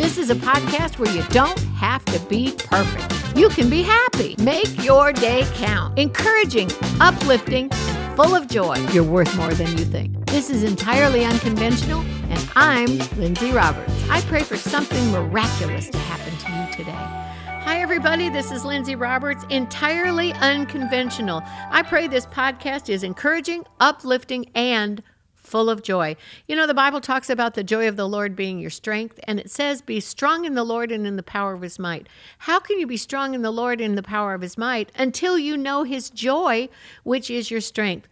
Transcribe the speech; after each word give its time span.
This 0.00 0.16
is 0.16 0.30
a 0.30 0.34
podcast 0.34 0.98
where 0.98 1.14
you 1.14 1.22
don't 1.24 1.58
have 1.74 2.02
to 2.06 2.18
be 2.20 2.52
perfect. 2.56 3.36
You 3.36 3.50
can 3.50 3.68
be 3.68 3.82
happy. 3.82 4.34
Make 4.38 4.82
your 4.82 5.12
day 5.12 5.44
count. 5.56 5.98
Encouraging, 5.98 6.70
uplifting, 7.00 7.68
full 8.16 8.34
of 8.34 8.48
joy. 8.48 8.78
You're 8.94 9.04
worth 9.04 9.36
more 9.36 9.52
than 9.52 9.76
you 9.76 9.84
think. 9.84 10.24
This 10.24 10.48
is 10.48 10.62
entirely 10.62 11.22
unconventional, 11.26 12.00
and 12.30 12.50
I'm 12.56 12.96
Lindsay 13.18 13.52
Roberts. 13.52 13.92
I 14.08 14.22
pray 14.22 14.42
for 14.42 14.56
something 14.56 15.12
miraculous 15.12 15.90
to 15.90 15.98
happen 15.98 16.34
to 16.34 16.50
you 16.50 16.72
today. 16.78 17.20
Hi, 17.62 17.82
everybody. 17.82 18.30
This 18.30 18.50
is 18.50 18.64
Lindsay 18.64 18.94
Roberts, 18.94 19.44
entirely 19.50 20.32
unconventional. 20.32 21.42
I 21.44 21.82
pray 21.82 22.08
this 22.08 22.24
podcast 22.24 22.88
is 22.88 23.04
encouraging, 23.04 23.64
uplifting, 23.80 24.50
and 24.54 25.02
full 25.50 25.68
of 25.68 25.82
joy. 25.82 26.16
You 26.46 26.54
know, 26.54 26.66
the 26.66 26.74
Bible 26.74 27.00
talks 27.00 27.28
about 27.28 27.54
the 27.54 27.64
joy 27.64 27.88
of 27.88 27.96
the 27.96 28.08
Lord 28.08 28.36
being 28.36 28.60
your 28.60 28.70
strength, 28.70 29.18
and 29.24 29.40
it 29.40 29.50
says, 29.50 29.82
Be 29.82 29.98
strong 30.00 30.44
in 30.44 30.54
the 30.54 30.64
Lord 30.64 30.92
and 30.92 31.06
in 31.06 31.16
the 31.16 31.22
power 31.22 31.54
of 31.54 31.62
his 31.62 31.78
might. 31.78 32.08
How 32.38 32.60
can 32.60 32.78
you 32.78 32.86
be 32.86 32.96
strong 32.96 33.34
in 33.34 33.42
the 33.42 33.50
Lord 33.50 33.80
and 33.80 33.90
in 33.90 33.96
the 33.96 34.02
power 34.02 34.32
of 34.34 34.42
his 34.42 34.56
might 34.56 34.92
until 34.94 35.38
you 35.38 35.56
know 35.56 35.82
his 35.82 36.08
joy, 36.08 36.68
which 37.02 37.30
is 37.30 37.50
your 37.50 37.60
strength? 37.60 38.06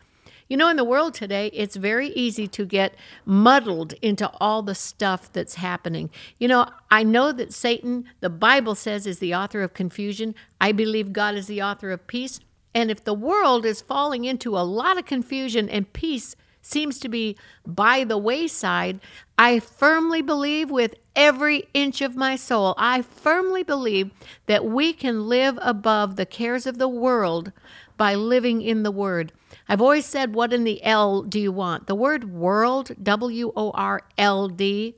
You 0.48 0.56
know, 0.56 0.68
in 0.68 0.76
the 0.76 0.84
world 0.84 1.12
today, 1.12 1.50
it's 1.52 1.76
very 1.76 2.08
easy 2.08 2.48
to 2.48 2.64
get 2.64 2.94
muddled 3.26 3.92
into 4.00 4.30
all 4.40 4.62
the 4.62 4.74
stuff 4.74 5.30
that's 5.30 5.56
happening. 5.56 6.08
You 6.38 6.48
know, 6.48 6.66
I 6.90 7.02
know 7.02 7.32
that 7.32 7.52
Satan, 7.52 8.06
the 8.20 8.30
Bible 8.30 8.74
says, 8.74 9.06
is 9.06 9.18
the 9.18 9.34
author 9.34 9.62
of 9.62 9.74
confusion. 9.74 10.34
I 10.58 10.72
believe 10.72 11.12
God 11.12 11.34
is 11.34 11.46
the 11.48 11.62
author 11.62 11.90
of 11.90 12.06
peace. 12.06 12.40
And 12.74 12.90
if 12.90 13.04
the 13.04 13.14
world 13.14 13.66
is 13.66 13.82
falling 13.82 14.24
into 14.24 14.56
a 14.56 14.60
lot 14.60 14.98
of 14.98 15.04
confusion 15.04 15.68
and 15.68 15.92
peace 15.92 16.34
seems 16.68 16.98
to 17.00 17.08
be 17.08 17.36
by 17.66 18.04
the 18.04 18.18
wayside, 18.18 19.00
I 19.38 19.58
firmly 19.60 20.22
believe 20.22 20.70
with 20.70 20.94
every 21.16 21.68
inch 21.74 22.00
of 22.00 22.16
my 22.16 22.36
soul, 22.36 22.74
I 22.76 23.02
firmly 23.02 23.62
believe 23.62 24.10
that 24.46 24.64
we 24.64 24.92
can 24.92 25.28
live 25.28 25.58
above 25.62 26.16
the 26.16 26.26
cares 26.26 26.66
of 26.66 26.78
the 26.78 26.88
world 26.88 27.52
by 27.96 28.14
living 28.14 28.62
in 28.62 28.82
the 28.82 28.90
Word. 28.90 29.32
I've 29.68 29.82
always 29.82 30.06
said, 30.06 30.34
What 30.34 30.52
in 30.52 30.64
the 30.64 30.82
L 30.84 31.22
do 31.22 31.40
you 31.40 31.52
want? 31.52 31.86
The 31.86 31.94
word 31.94 32.32
world, 32.32 32.92
W 33.02 33.52
O 33.56 33.70
R 33.72 34.02
L 34.16 34.48
D, 34.48 34.94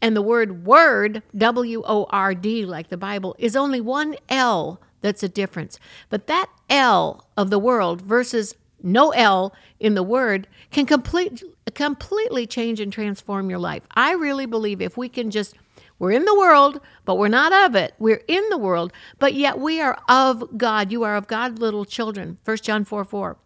and 0.00 0.14
the 0.16 0.22
word 0.22 0.64
word, 0.64 1.22
W 1.36 1.82
O 1.84 2.06
R 2.10 2.34
D, 2.34 2.66
like 2.66 2.88
the 2.88 2.96
Bible, 2.96 3.34
is 3.38 3.56
only 3.56 3.80
one 3.80 4.16
L 4.28 4.80
that's 5.00 5.22
a 5.22 5.28
difference. 5.28 5.78
But 6.08 6.26
that 6.26 6.50
L 6.68 7.26
of 7.36 7.50
the 7.50 7.58
world 7.58 8.02
versus 8.02 8.54
no 8.82 9.10
L 9.10 9.54
in 9.80 9.94
the 9.94 10.02
word 10.02 10.46
can 10.70 10.86
complete, 10.86 11.42
completely 11.74 12.46
change 12.46 12.80
and 12.80 12.92
transform 12.92 13.50
your 13.50 13.58
life. 13.58 13.82
I 13.94 14.12
really 14.12 14.46
believe 14.46 14.80
if 14.80 14.96
we 14.96 15.08
can 15.08 15.30
just 15.30 15.54
we're 15.98 16.12
in 16.12 16.26
the 16.26 16.38
world, 16.38 16.80
but 17.04 17.16
we're 17.16 17.28
not 17.28 17.52
of 17.52 17.74
it. 17.74 17.94
We're 17.98 18.22
in 18.28 18.46
the 18.50 18.58
world, 18.58 18.92
but 19.18 19.32
yet 19.32 19.58
we 19.58 19.80
are 19.80 19.98
of 20.08 20.58
God. 20.58 20.92
You 20.92 21.04
are 21.04 21.16
of 21.16 21.26
God, 21.26 21.58
little 21.58 21.86
children. 21.86 22.38
1 22.44 22.56
John 22.58 22.84
4 22.84 23.04
4. 23.04 23.36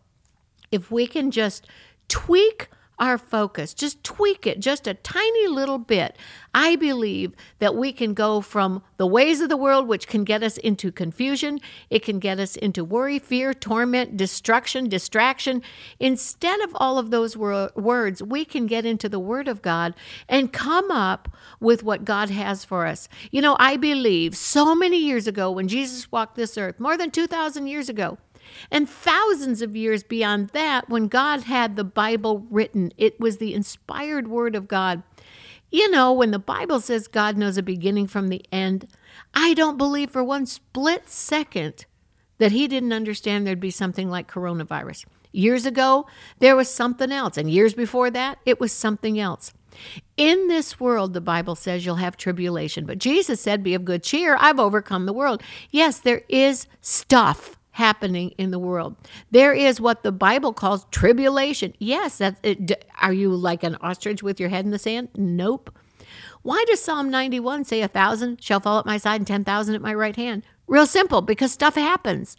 If 0.73 0.91
we 0.91 1.07
can 1.07 1.31
just 1.31 1.67
tweak 2.09 2.69
our 3.01 3.19
focus, 3.19 3.75
just 3.75 4.05
tweak 4.05 4.47
it 4.47 4.61
just 4.61 4.87
a 4.87 4.95
tiny 4.95 5.49
little 5.49 5.79
bit, 5.79 6.17
I 6.55 6.77
believe 6.77 7.33
that 7.59 7.75
we 7.75 7.93
can 7.93 8.13
go 8.13 8.41
from 8.41 8.83
the 8.99 9.07
ways 9.07 9.41
of 9.41 9.49
the 9.49 9.57
world, 9.57 9.89
which 9.89 10.07
can 10.07 10.23
get 10.23 10.43
us 10.43 10.59
into 10.59 10.93
confusion, 10.93 11.61
it 11.89 12.03
can 12.03 12.19
get 12.19 12.39
us 12.39 12.57
into 12.57 12.85
worry, 12.85 13.19
fear, 13.19 13.55
torment, 13.55 14.17
destruction, 14.17 14.89
distraction. 14.89 15.63
Instead 15.99 16.61
of 16.61 16.73
all 16.75 16.99
of 16.99 17.11
those 17.11 17.37
wor- 17.37 17.73
words, 17.75 18.23
we 18.23 18.45
can 18.45 18.67
get 18.67 18.85
into 18.85 19.09
the 19.09 19.19
Word 19.19 19.49
of 19.49 19.63
God 19.63 19.95
and 20.29 20.53
come 20.53 20.91
up 20.91 21.35
with 21.59 21.83
what 21.83 22.05
God 22.05 22.31
has 22.31 22.65
for 22.65 22.87
us. 22.87 23.09
You 23.31 23.41
know, 23.41 23.57
I 23.59 23.77
believe 23.77 24.37
so 24.37 24.75
many 24.75 24.99
years 24.99 25.27
ago 25.27 25.51
when 25.51 25.69
Jesus 25.69 26.13
walked 26.13 26.37
this 26.37 26.59
earth, 26.59 26.79
more 26.79 26.99
than 26.99 27.11
2,000 27.11 27.67
years 27.67 27.89
ago, 27.89 28.19
and 28.71 28.89
thousands 28.89 29.63
of 29.63 29.77
years 29.77 30.03
beyond 30.03 30.51
that, 30.51 30.89
when 30.89 31.09
God 31.09 31.43
had 31.43 31.77
the 31.77 31.85
Bible 31.85 32.47
written, 32.51 32.93
it 32.97 33.19
was 33.21 33.39
the 33.39 33.55
inspired 33.55 34.29
word 34.29 34.55
of 34.55 34.69
God. 34.69 35.03
You 35.71 35.91
know, 35.91 36.13
when 36.13 36.33
the 36.33 36.39
Bible 36.39 36.81
says 36.81 37.07
God 37.07 37.37
knows 37.37 37.57
a 37.57 37.63
beginning 37.63 38.09
from 38.09 38.29
the 38.29 38.45
end, 38.51 38.89
I 39.35 39.55
don't 39.55 39.79
believe 39.79 40.11
for 40.11 40.25
one 40.25 40.47
split 40.47 41.09
second 41.09 41.87
that 42.39 42.53
he 42.53 42.67
didn't 42.67 42.93
understand 42.93 43.47
there'd 43.47 43.61
be 43.61 43.71
something 43.71 44.11
like 44.11 44.31
coronavirus. 44.31 45.05
Years 45.33 45.67
ago, 45.67 46.07
there 46.41 46.57
was 46.57 46.69
something 46.69 47.13
else. 47.13 47.37
And 47.37 47.51
years 47.51 47.75
before 47.75 48.11
that, 48.11 48.39
it 48.45 48.59
was 48.59 48.73
something 48.73 49.21
else. 49.21 49.53
In 50.17 50.49
this 50.49 50.81
world, 50.81 51.15
the 51.15 51.21
Bible 51.21 51.55
says 51.55 51.87
you'll 51.87 51.97
have 51.97 52.17
tribulation. 52.17 52.85
But 52.85 52.99
Jesus 52.99 53.41
said, 53.41 53.63
Be 53.63 53.75
of 53.75 53.85
good 53.85 54.03
cheer. 54.03 54.37
I've 54.41 54.59
overcome 54.59 55.07
the 55.07 55.13
world. 55.13 55.43
Yes, 55.71 56.01
there 56.01 56.23
is 56.29 56.67
stuff 56.81 57.60
happening 57.81 58.31
in 58.37 58.51
the 58.51 58.59
world. 58.59 58.95
There 59.31 59.55
is 59.55 59.81
what 59.81 60.03
the 60.03 60.13
Bible 60.13 60.53
calls 60.53 60.87
tribulation. 60.91 61.73
Yes, 61.79 62.19
that's 62.19 62.39
it. 62.43 62.85
Are 63.01 63.13
you 63.13 63.35
like 63.35 63.65
an 63.65 63.77
ostrich 63.81 64.23
with 64.23 64.39
your 64.39 64.51
head 64.51 64.67
in 64.67 64.71
the 64.71 64.79
sand? 64.79 65.09
Nope. 65.17 65.75
Why 66.43 66.63
does 66.69 66.83
Psalm 66.83 67.11
91 67.11 67.65
say 67.65 67.81
a 67.81 67.89
thousand 67.89 68.43
shall 68.43 68.61
fall 68.61 68.79
at 68.79 68.87
my 68.87 68.99
side 68.99 69.21
and 69.21 69.27
10,000 69.27 69.75
at 69.75 69.81
my 69.81 69.95
right 69.95 70.15
hand? 70.15 70.43
Real 70.67 70.87
simple, 70.87 71.23
because 71.23 71.53
stuff 71.53 71.75
happens. 71.75 72.37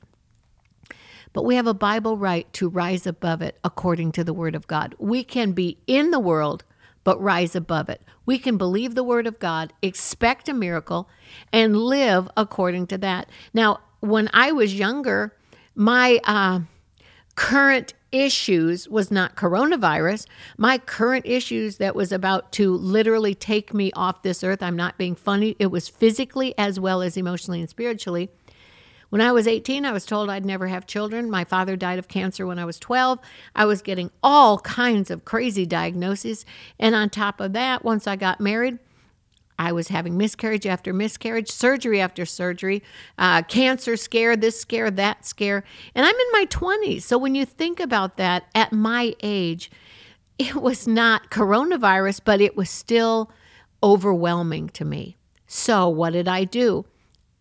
But 1.34 1.44
we 1.44 1.56
have 1.56 1.68
a 1.68 1.74
Bible 1.74 2.18
right 2.18 2.52
to 2.54 2.70
rise 2.70 3.08
above 3.08 3.42
it 3.42 3.58
according 3.64 4.12
to 4.14 4.24
the 4.24 4.34
Word 4.34 4.54
of 4.54 4.68
God. 4.68 4.96
We 5.00 5.24
can 5.24 5.54
be 5.54 5.80
in 5.88 6.12
the 6.12 6.20
world, 6.20 6.64
but 7.04 7.22
rise 7.22 7.56
above 7.56 7.90
it. 7.90 8.02
We 8.28 8.38
can 8.38 8.58
believe 8.58 8.94
the 8.94 9.04
Word 9.04 9.26
of 9.26 9.40
God, 9.40 9.74
expect 9.82 10.50
a 10.50 10.54
miracle, 10.54 11.10
and 11.52 11.78
live 11.78 12.30
according 12.38 12.88
to 12.88 12.98
that. 13.00 13.28
Now, 13.54 13.80
when 14.02 14.30
I 14.34 14.52
was 14.52 14.74
younger, 14.74 15.34
my 15.74 16.20
uh, 16.26 16.62
current 17.36 17.94
issues 18.12 18.90
was 18.90 19.10
not 19.10 19.36
coronavirus. 19.36 20.26
My 20.58 20.78
current 20.78 21.26
issues 21.26 21.78
that 21.78 21.96
was 21.96 22.12
about 22.12 22.52
to 22.54 22.76
literally 22.76 23.34
take 23.34 23.74
me 23.74 23.92
off 23.94 24.22
this 24.22 24.44
earth. 24.44 24.62
I'm 24.62 24.76
not 24.76 24.98
being 24.98 25.16
funny. 25.16 25.56
It 25.60 25.68
was 25.68 25.88
physically 25.88 26.54
as 26.58 26.80
well 26.80 27.02
as 27.02 27.16
emotionally 27.16 27.62
and 27.62 27.70
spiritually. 27.70 28.30
When 29.10 29.22
I 29.22 29.32
was 29.32 29.48
18, 29.48 29.86
I 29.86 29.92
was 29.92 30.06
told 30.06 30.30
I'd 30.30 30.46
never 30.46 30.68
have 30.68 30.86
children. 30.86 31.30
My 31.30 31.44
father 31.44 31.76
died 31.76 32.00
of 32.00 32.08
cancer 32.08 32.48
when 32.48 32.60
I 32.60 32.66
was 32.66 32.80
12. 32.80 33.20
I 33.56 33.66
was 33.66 33.82
getting 33.82 34.10
all 34.24 34.60
kinds 34.60 35.12
of 35.12 35.26
crazy 35.26 35.66
diagnoses. 35.66 36.46
And 36.80 36.96
on 36.96 37.10
top 37.10 37.42
of 37.42 37.54
that, 37.54 37.84
once 37.84 38.08
I 38.08 38.16
got 38.16 38.40
married, 38.40 38.80
I 39.62 39.74
was 39.74 39.90
having 39.90 40.18
miscarriage 40.18 40.66
after 40.66 40.92
miscarriage, 40.92 41.52
surgery 41.52 42.02
after 42.02 42.26
surgery, 42.26 42.82
uh, 43.20 43.44
cancer 43.44 43.96
scare, 43.96 44.36
this 44.36 44.60
scare, 44.60 44.90
that 44.90 45.24
scare. 45.24 45.64
And 45.94 46.04
I'm 46.04 46.16
in 46.16 46.28
my 46.32 46.48
20s. 46.50 47.04
So 47.04 47.20
when 47.20 47.36
you 47.36 47.46
think 47.46 47.80
about 47.80 48.18
that 48.18 48.46
at 48.56 48.74
my 48.74 49.16
age, 49.22 49.70
it 50.40 50.56
was 50.56 50.88
not 50.88 51.30
coronavirus, 51.30 52.22
but 52.26 52.42
it 52.42 52.58
was 52.58 52.72
still 52.72 53.30
overwhelming 53.84 54.70
to 54.70 54.84
me. 54.84 55.16
So 55.46 55.88
what 55.88 56.14
did 56.14 56.28
I 56.28 56.44
do? 56.44 56.86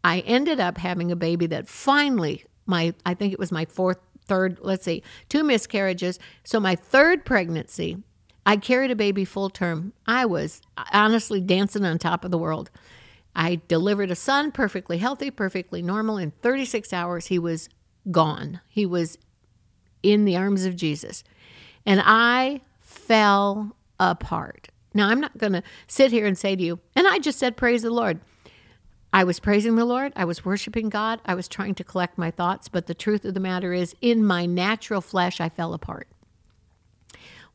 I 0.04 0.18
ended 0.20 0.60
up 0.60 0.76
having 0.76 1.10
a 1.10 1.16
baby 1.16 1.46
that 1.46 1.68
finally, 1.68 2.44
my 2.66 2.92
I 3.06 3.14
think 3.14 3.32
it 3.32 3.38
was 3.38 3.50
my 3.50 3.64
fourth, 3.64 3.98
third, 4.26 4.58
let's 4.60 4.84
see, 4.84 5.02
two 5.30 5.42
miscarriages. 5.42 6.18
So 6.44 6.60
my 6.60 6.76
third 6.76 7.24
pregnancy, 7.24 7.96
I 8.46 8.56
carried 8.56 8.90
a 8.90 8.96
baby 8.96 9.24
full 9.24 9.50
term. 9.50 9.92
I 10.06 10.26
was 10.26 10.60
honestly 10.92 11.40
dancing 11.40 11.84
on 11.84 11.98
top 11.98 12.24
of 12.24 12.30
the 12.30 12.38
world. 12.38 12.70
I 13.34 13.60
delivered 13.68 14.10
a 14.10 14.16
son, 14.16 14.50
perfectly 14.50 14.98
healthy, 14.98 15.30
perfectly 15.30 15.82
normal. 15.82 16.18
In 16.18 16.32
36 16.42 16.92
hours, 16.92 17.26
he 17.26 17.38
was 17.38 17.68
gone. 18.10 18.60
He 18.68 18.86
was 18.86 19.18
in 20.02 20.24
the 20.24 20.36
arms 20.36 20.64
of 20.64 20.76
Jesus. 20.76 21.22
And 21.86 22.02
I 22.04 22.60
fell 22.80 23.76
apart. 23.98 24.68
Now, 24.92 25.08
I'm 25.08 25.20
not 25.20 25.38
going 25.38 25.52
to 25.52 25.62
sit 25.86 26.10
here 26.10 26.26
and 26.26 26.36
say 26.36 26.56
to 26.56 26.62
you, 26.62 26.80
and 26.96 27.06
I 27.06 27.18
just 27.18 27.38
said, 27.38 27.56
Praise 27.56 27.82
the 27.82 27.90
Lord. 27.90 28.20
I 29.12 29.24
was 29.24 29.40
praising 29.40 29.74
the 29.74 29.84
Lord. 29.84 30.12
I 30.14 30.24
was 30.24 30.44
worshiping 30.44 30.88
God. 30.88 31.20
I 31.24 31.34
was 31.34 31.48
trying 31.48 31.74
to 31.76 31.84
collect 31.84 32.16
my 32.16 32.30
thoughts. 32.30 32.68
But 32.68 32.86
the 32.86 32.94
truth 32.94 33.24
of 33.24 33.34
the 33.34 33.40
matter 33.40 33.72
is, 33.72 33.94
in 34.00 34.24
my 34.24 34.46
natural 34.46 35.00
flesh, 35.00 35.40
I 35.40 35.48
fell 35.48 35.74
apart. 35.74 36.08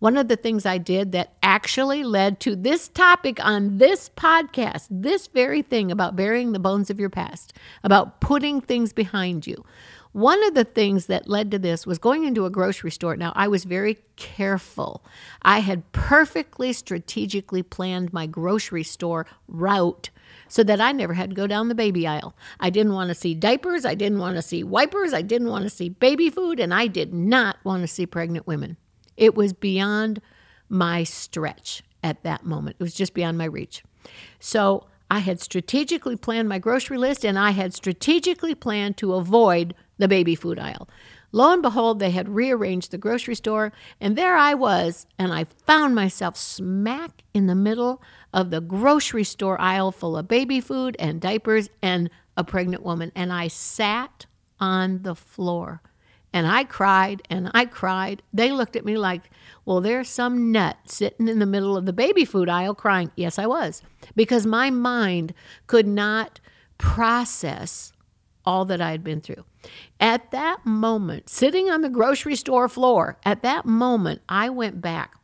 One 0.06 0.18
of 0.18 0.28
the 0.28 0.36
things 0.36 0.68
I 0.68 0.78
did 0.78 1.14
that 1.14 1.34
actually 1.42 2.04
led 2.04 2.40
to 2.42 2.56
this 2.56 2.90
topic 2.90 3.44
on 3.44 3.80
this 3.80 4.08
podcast, 4.10 4.86
this 4.92 5.26
very 5.26 5.64
thing 5.64 5.92
about 5.92 6.16
burying 6.16 6.52
the 6.52 6.60
bones 6.60 6.92
of 6.92 7.00
your 7.00 7.10
past, 7.10 7.54
about 7.84 8.22
putting 8.22 8.62
things 8.62 8.94
behind 8.94 9.48
you. 9.48 9.66
One 10.12 10.44
of 10.44 10.54
the 10.54 10.64
things 10.64 11.08
that 11.08 11.28
led 11.28 11.50
to 11.50 11.58
this 11.58 11.88
was 11.88 11.98
going 11.98 12.24
into 12.24 12.46
a 12.46 12.52
grocery 12.52 12.92
store. 12.92 13.18
Now, 13.18 13.34
I 13.36 13.48
was 13.48 13.64
very 13.64 13.98
careful. 14.16 15.04
I 15.42 15.62
had 15.62 15.92
perfectly 15.92 16.72
strategically 16.72 17.64
planned 17.64 18.14
my 18.14 18.28
grocery 18.28 18.84
store 18.84 19.26
route 19.48 20.12
so 20.48 20.62
that 20.66 20.80
I 20.80 20.92
never 20.92 21.16
had 21.16 21.32
to 21.32 21.36
go 21.36 21.48
down 21.48 21.68
the 21.68 21.74
baby 21.74 22.06
aisle. 22.06 22.36
I 22.60 22.70
didn't 22.70 22.94
want 22.94 23.08
to 23.08 23.16
see 23.16 23.34
diapers, 23.34 23.86
I 23.86 23.96
didn't 23.96 24.20
want 24.20 24.36
to 24.36 24.44
see 24.44 24.64
wipers, 24.64 25.16
I 25.16 25.24
didn't 25.24 25.50
want 25.50 25.64
to 25.64 25.70
see 25.72 25.90
baby 25.90 26.30
food, 26.30 26.60
and 26.60 26.76
I 26.76 26.86
did 26.86 27.12
not 27.12 27.58
want 27.64 27.82
to 27.82 27.88
see 27.88 28.06
pregnant 28.06 28.46
women. 28.46 28.78
It 29.18 29.36
was 29.36 29.54
beyond 29.54 30.22
my 30.70 31.04
stretch 31.04 31.84
at 32.04 32.24
that 32.24 32.46
moment. 32.46 32.78
It 32.80 32.84
was 32.84 32.94
just 32.94 33.14
beyond 33.14 33.38
my 33.38 33.46
reach. 33.46 33.84
So 34.40 34.88
I 35.10 35.20
had 35.20 35.40
strategically 35.40 36.16
planned 36.16 36.50
my 36.50 36.60
grocery 36.60 36.98
list 36.98 37.26
and 37.26 37.38
I 37.38 37.52
had 37.52 37.74
strategically 37.74 38.56
planned 38.56 38.98
to 38.98 39.14
avoid 39.14 39.76
the 39.98 40.08
baby 40.08 40.36
food 40.36 40.60
aisle. 40.60 40.90
Lo 41.32 41.52
and 41.52 41.62
behold, 41.62 42.00
they 42.00 42.12
had 42.12 42.30
rearranged 42.30 42.92
the 42.92 42.98
grocery 42.98 43.36
store, 43.36 43.74
and 44.00 44.18
there 44.18 44.38
I 44.38 44.54
was, 44.54 45.06
and 45.20 45.34
I 45.34 45.48
found 45.66 45.94
myself 45.94 46.38
smack 46.38 47.24
in 47.34 47.48
the 47.48 47.56
middle 47.56 48.02
of 48.34 48.52
the 48.52 48.62
grocery 48.62 49.26
store 49.26 49.60
aisle 49.60 49.92
full 49.92 50.16
of 50.16 50.30
baby 50.30 50.62
food 50.62 50.96
and 50.98 51.20
diapers 51.20 51.70
and 51.82 52.10
a 52.38 52.46
pregnant 52.46 52.84
woman. 52.84 53.12
And 53.16 53.34
I 53.34 53.50
sat 53.50 54.28
on 54.62 55.02
the 55.02 55.14
floor 55.14 55.82
and 56.36 56.46
I 56.46 56.66
cried 56.66 57.22
and 57.30 57.50
I 57.54 57.64
cried. 57.64 58.22
They 58.34 58.52
looked 58.52 58.76
at 58.76 58.84
me 58.84 58.98
like, 58.98 59.32
well, 59.64 59.80
there's 59.80 60.10
some 60.10 60.52
nut 60.52 60.76
sitting 60.84 61.30
in 61.30 61.40
the 61.40 61.46
middle 61.46 61.78
of 61.78 61.86
the 61.86 61.94
baby 61.94 62.26
food 62.26 62.50
aisle 62.50 62.76
crying. 62.76 63.10
Yes, 63.16 63.40
I 63.40 63.48
was, 63.48 63.82
because 64.18 64.46
my 64.46 64.70
mind 64.70 65.34
could 65.66 65.88
not 65.88 66.42
process 66.78 67.94
all 68.46 68.66
that 68.66 68.82
I 68.82 68.92
had 68.92 69.02
been 69.02 69.22
through. 69.22 69.46
At 70.02 70.32
that 70.32 70.66
moment, 70.66 71.30
sitting 71.30 71.70
on 71.70 71.80
the 71.80 71.90
grocery 71.90 72.36
store 72.36 72.68
floor, 72.68 73.18
at 73.24 73.42
that 73.44 73.66
moment, 73.66 74.22
I 74.28 74.50
went 74.50 74.82
back 74.82 75.16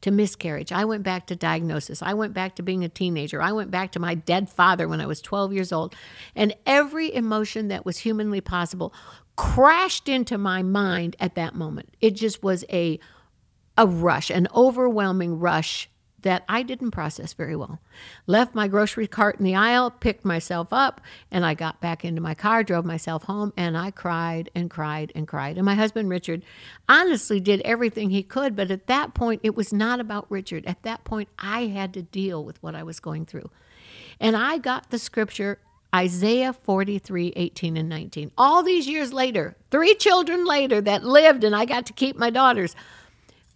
to 0.00 0.10
miscarriage. 0.10 0.72
I 0.72 0.86
went 0.86 1.02
back 1.02 1.26
to 1.26 1.36
diagnosis. 1.36 2.00
I 2.00 2.14
went 2.14 2.32
back 2.32 2.56
to 2.56 2.62
being 2.62 2.82
a 2.82 2.88
teenager. 2.88 3.42
I 3.42 3.52
went 3.52 3.70
back 3.70 3.92
to 3.92 4.00
my 4.00 4.14
dead 4.14 4.48
father 4.48 4.88
when 4.88 5.02
I 5.02 5.06
was 5.06 5.20
12 5.20 5.52
years 5.52 5.70
old. 5.70 5.94
And 6.34 6.54
every 6.64 7.12
emotion 7.12 7.68
that 7.68 7.84
was 7.84 7.98
humanly 7.98 8.40
possible 8.40 8.94
crashed 9.38 10.08
into 10.08 10.36
my 10.36 10.64
mind 10.64 11.14
at 11.20 11.36
that 11.36 11.54
moment. 11.54 11.94
It 12.00 12.16
just 12.16 12.42
was 12.42 12.64
a 12.70 12.98
a 13.78 13.86
rush, 13.86 14.30
an 14.30 14.48
overwhelming 14.52 15.38
rush 15.38 15.88
that 16.22 16.42
I 16.48 16.64
didn't 16.64 16.90
process 16.90 17.34
very 17.34 17.54
well. 17.54 17.78
Left 18.26 18.52
my 18.56 18.66
grocery 18.66 19.06
cart 19.06 19.38
in 19.38 19.44
the 19.44 19.54
aisle, 19.54 19.92
picked 19.92 20.24
myself 20.24 20.72
up, 20.72 21.00
and 21.30 21.46
I 21.46 21.54
got 21.54 21.80
back 21.80 22.04
into 22.04 22.20
my 22.20 22.34
car, 22.34 22.64
drove 22.64 22.84
myself 22.84 23.22
home, 23.22 23.52
and 23.56 23.78
I 23.78 23.92
cried 23.92 24.50
and 24.56 24.68
cried 24.68 25.12
and 25.14 25.28
cried. 25.28 25.56
And 25.56 25.64
my 25.64 25.76
husband, 25.76 26.10
Richard, 26.10 26.42
honestly 26.88 27.38
did 27.38 27.60
everything 27.60 28.10
he 28.10 28.24
could, 28.24 28.56
but 28.56 28.72
at 28.72 28.88
that 28.88 29.14
point, 29.14 29.42
it 29.44 29.54
was 29.54 29.72
not 29.72 30.00
about 30.00 30.28
Richard. 30.28 30.66
At 30.66 30.82
that 30.82 31.04
point, 31.04 31.28
I 31.38 31.68
had 31.68 31.94
to 31.94 32.02
deal 32.02 32.44
with 32.44 32.60
what 32.60 32.74
I 32.74 32.82
was 32.82 32.98
going 32.98 33.24
through. 33.24 33.48
And 34.18 34.36
I 34.36 34.58
got 34.58 34.90
the 34.90 34.98
scripture 34.98 35.60
Isaiah 35.94 36.52
43, 36.52 37.32
18, 37.34 37.76
and 37.76 37.88
19. 37.88 38.30
All 38.36 38.62
these 38.62 38.86
years 38.86 39.12
later, 39.12 39.56
three 39.70 39.94
children 39.94 40.44
later 40.44 40.80
that 40.82 41.04
lived, 41.04 41.44
and 41.44 41.56
I 41.56 41.64
got 41.64 41.86
to 41.86 41.92
keep 41.92 42.16
my 42.16 42.30
daughters. 42.30 42.76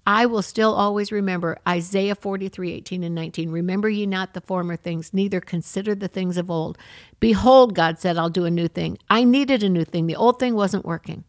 I 0.06 0.26
will 0.26 0.42
still 0.42 0.74
always 0.74 1.12
remember 1.12 1.58
Isaiah 1.68 2.16
43, 2.16 2.72
18 2.72 3.04
and 3.04 3.14
19. 3.14 3.50
Remember 3.50 3.88
ye 3.88 4.06
not 4.06 4.34
the 4.34 4.40
former 4.40 4.76
things, 4.76 5.14
neither 5.14 5.40
consider 5.40 5.94
the 5.94 6.08
things 6.08 6.36
of 6.36 6.50
old. 6.50 6.76
Behold, 7.20 7.74
God 7.74 8.00
said, 8.00 8.16
I'll 8.16 8.30
do 8.30 8.44
a 8.44 8.50
new 8.50 8.66
thing. 8.66 8.98
I 9.08 9.24
needed 9.24 9.62
a 9.62 9.68
new 9.68 9.84
thing. 9.84 10.06
The 10.06 10.16
old 10.16 10.40
thing 10.40 10.54
wasn't 10.54 10.84
working. 10.84 11.24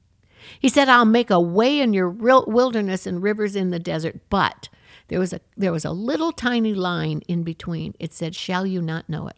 He 0.59 0.69
said, 0.69 0.89
I'll 0.89 1.05
make 1.05 1.29
a 1.29 1.39
way 1.39 1.79
in 1.79 1.93
your 1.93 2.09
wilderness 2.09 3.05
and 3.05 3.21
rivers 3.21 3.55
in 3.55 3.69
the 3.69 3.79
desert. 3.79 4.19
But 4.29 4.69
there 5.07 5.19
was 5.19 5.33
a 5.33 5.41
there 5.55 5.71
was 5.71 5.85
a 5.85 5.91
little 5.91 6.31
tiny 6.31 6.73
line 6.73 7.21
in 7.27 7.43
between. 7.43 7.93
It 7.99 8.13
said, 8.13 8.35
Shall 8.35 8.65
you 8.65 8.81
not 8.81 9.07
know 9.07 9.27
it? 9.27 9.37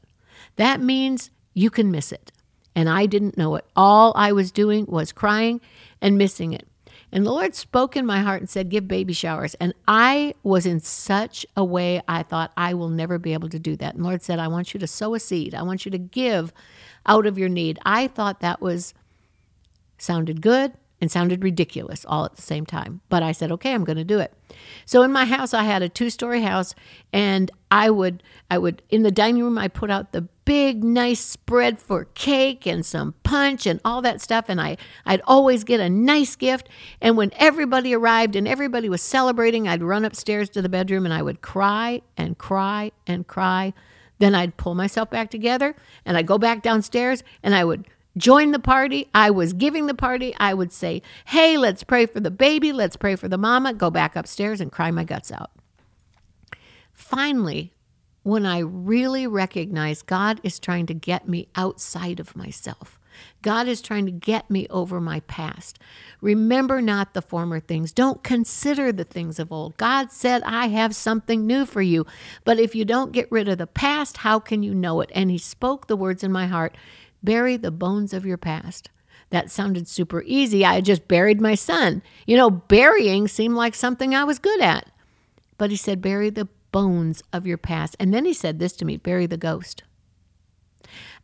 That 0.56 0.82
means 0.82 1.30
you 1.56 1.72
can 1.72 1.90
miss 1.90 2.12
it. 2.12 2.32
And 2.76 2.88
I 2.88 3.08
didn't 3.08 3.38
know 3.38 3.56
it. 3.56 3.66
All 3.76 4.14
I 4.16 4.34
was 4.34 4.52
doing 4.52 4.86
was 4.86 5.12
crying 5.12 5.62
and 6.02 6.18
missing 6.18 6.54
it. 6.54 6.68
And 7.12 7.26
the 7.26 7.32
Lord 7.32 7.56
spoke 7.56 7.96
in 7.96 8.06
my 8.06 8.20
heart 8.20 8.42
and 8.42 8.50
said, 8.50 8.70
Give 8.70 8.88
baby 8.88 9.14
showers. 9.14 9.54
And 9.56 9.74
I 9.88 10.36
was 10.44 10.66
in 10.66 10.82
such 10.82 11.46
a 11.56 11.64
way, 11.64 12.02
I 12.08 12.24
thought, 12.24 12.52
I 12.58 12.74
will 12.74 12.90
never 12.90 13.18
be 13.18 13.32
able 13.32 13.48
to 13.50 13.60
do 13.60 13.78
that. 13.78 13.96
And 13.96 14.04
Lord 14.04 14.22
said, 14.22 14.38
I 14.38 14.50
want 14.50 14.74
you 14.74 14.80
to 14.82 14.88
sow 14.88 15.16
a 15.16 15.20
seed. 15.20 15.56
I 15.56 15.64
want 15.64 15.86
you 15.86 15.92
to 15.92 15.98
give 15.98 16.52
out 17.06 17.26
of 17.26 17.38
your 17.38 17.48
need. 17.48 17.80
I 17.86 18.08
thought 18.08 18.42
that 18.42 18.60
was 18.60 18.94
sounded 19.98 20.42
good 20.42 20.74
and 21.06 21.12
sounded 21.12 21.44
ridiculous 21.44 22.04
all 22.10 22.26
at 22.26 22.36
the 22.36 22.42
same 22.42 22.66
time. 22.66 23.00
But 23.10 23.22
I 23.22 23.32
said, 23.32 23.52
okay, 23.52 23.76
I'm 23.76 23.84
going 23.84 24.00
to 24.00 24.04
do 24.04 24.18
it. 24.18 24.34
So 24.86 25.04
in 25.04 25.12
my 25.12 25.26
house, 25.26 25.54
I 25.54 25.64
had 25.64 25.84
a 25.84 25.90
two 25.90 26.10
story 26.10 26.42
house, 26.42 26.74
and 27.14 27.52
I 27.70 27.92
would, 27.92 28.24
I 28.50 28.58
would, 28.58 28.82
in 28.90 29.04
the 29.04 29.12
dining 29.12 29.44
room, 29.44 29.60
I 29.60 29.68
put 29.68 29.92
out 29.92 30.14
the 30.14 30.28
big 30.46 30.84
nice 30.84 31.20
spread 31.20 31.78
for 31.78 32.06
cake 32.16 32.66
and 32.66 32.84
some 32.84 33.14
punch 33.22 33.68
and 33.68 33.80
all 33.86 34.02
that 34.04 34.22
stuff 34.22 34.46
and 34.48 34.62
I 34.62 34.78
I'd 35.04 35.22
always 35.26 35.64
get 35.64 35.80
a 35.80 35.90
nice 35.90 36.36
gift 36.36 36.70
and 37.02 37.18
when 37.18 37.32
everybody 37.38 37.96
arrived 37.96 38.36
and 38.36 38.48
everybody 38.48 38.88
was 38.88 39.02
celebrating 39.02 39.68
I'd 39.68 39.82
run 39.82 40.06
upstairs 40.06 40.48
to 40.52 40.62
the 40.62 40.70
bedroom 40.70 41.04
and 41.04 41.16
I 41.16 41.24
would 41.24 41.42
cry 41.42 42.04
and 42.16 42.38
cry 42.38 42.92
and 43.08 43.26
cry 43.26 43.74
then 44.20 44.36
I'd 44.36 44.56
pull 44.56 44.76
myself 44.76 45.10
back 45.10 45.32
together 45.32 45.76
and 46.06 46.16
I'd 46.16 46.28
go 46.28 46.38
back 46.38 46.62
downstairs 46.62 47.24
and 47.42 47.56
I 47.56 47.64
would 47.64 47.88
join 48.18 48.52
the 48.52 48.60
party. 48.60 49.10
I 49.14 49.32
was 49.32 49.54
giving 49.54 49.88
the 49.88 49.94
party. 49.94 50.34
I 50.40 50.54
would 50.54 50.72
say, 50.72 51.02
Hey, 51.26 51.58
let's 51.58 51.84
pray 51.84 52.06
for 52.06 52.20
the 52.20 52.32
baby. 52.32 52.72
Let's 52.72 52.96
pray 52.96 53.16
for 53.16 53.28
the 53.28 53.38
mama. 53.38 53.74
Go 53.74 53.90
back 53.90 54.16
upstairs 54.16 54.62
and 54.62 54.72
cry 54.72 54.92
my 54.92 55.04
guts 55.04 55.32
out. 55.32 55.52
Finally, 56.94 57.74
when 58.24 58.46
I 58.46 58.60
really 58.60 59.28
recognize 59.28 60.02
God 60.02 60.40
is 60.42 60.60
trying 60.60 60.88
to 60.88 60.94
get 60.94 61.28
me 61.28 61.48
outside 61.56 62.20
of 62.20 62.36
myself. 62.36 63.00
God 63.42 63.68
is 63.68 63.82
trying 63.82 64.06
to 64.08 64.12
get 64.12 64.50
me 64.50 64.68
over 64.70 65.00
my 65.00 65.20
past. 65.22 65.80
Remember 66.22 66.82
not 66.82 67.14
the 67.14 67.22
former 67.22 67.60
things. 67.60 67.92
Don't 67.92 68.24
consider 68.24 68.92
the 68.92 69.04
things 69.04 69.40
of 69.40 69.52
old. 69.52 69.78
God 69.78 70.12
said, 70.12 70.42
I 70.44 70.68
have 70.68 70.96
something 70.96 71.46
new 71.46 71.66
for 71.66 71.82
you. 71.82 72.06
But 72.44 72.60
if 72.60 72.76
you 72.76 72.86
don't 72.86 73.12
get 73.12 73.32
rid 73.32 73.48
of 73.48 73.58
the 73.58 73.68
past, 73.68 74.18
how 74.18 74.40
can 74.40 74.64
you 74.64 74.74
know 74.74 75.02
it? 75.02 75.12
And 75.14 75.30
He 75.30 75.38
spoke 75.38 75.88
the 75.88 75.96
words 75.96 76.24
in 76.24 76.32
my 76.32 76.48
heart 76.48 76.76
bury 77.26 77.58
the 77.58 77.72
bones 77.72 78.14
of 78.14 78.26
your 78.26 78.38
past. 78.38 78.90
That 79.32 79.52
sounded 79.52 79.88
super 79.88 80.24
easy. 80.26 80.64
I 80.64 80.82
just 80.82 81.08
buried 81.08 81.42
my 81.42 81.56
son. 81.56 82.02
You 82.26 82.38
know, 82.38 82.50
burying 82.50 83.28
seemed 83.28 83.56
like 83.56 83.76
something 83.76 84.14
I 84.14 84.24
was 84.24 84.40
good 84.40 84.62
at. 84.62 84.90
But 85.58 85.72
He 85.72 85.78
said, 85.78 86.02
bury 86.02 86.30
the 86.30 86.48
bones 86.76 87.24
of 87.32 87.48
your 87.48 87.58
past. 87.58 87.96
And 88.02 88.14
then 88.14 88.26
he 88.26 88.34
said 88.34 88.60
this 88.60 88.74
to 88.74 88.84
me 88.84 88.98
bury 88.98 89.28
the 89.28 89.38
ghost. 89.38 89.84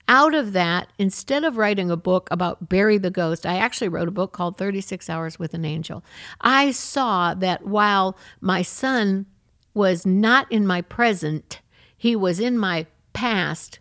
Out 0.07 0.33
of 0.33 0.53
that, 0.53 0.88
instead 0.98 1.44
of 1.44 1.57
writing 1.57 1.92
a 1.92 1.98
book 1.98 2.30
about 2.31 2.69
bury 2.69 2.98
the 2.98 3.12
ghost, 3.12 3.45
I 3.45 3.57
actually 3.57 3.89
wrote 3.89 4.07
a 4.07 4.12
book 4.12 4.31
called 4.31 4.57
36 4.57 5.09
Hours 5.09 5.38
with 5.38 5.53
an 5.53 5.65
Angel. 5.65 6.06
I 6.39 6.71
saw 6.71 7.33
that 7.33 7.65
while 7.65 8.18
my 8.39 8.62
son 8.62 9.25
was 9.74 10.06
not 10.06 10.50
in 10.50 10.65
my 10.65 10.81
present, 10.81 11.60
he 11.98 12.15
was 12.15 12.39
in 12.39 12.58
my 12.58 12.88
past, 13.12 13.79